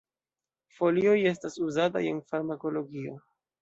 [0.77, 3.19] Folioj estas uzataj en farmakologio.